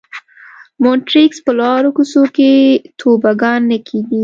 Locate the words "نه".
3.71-3.77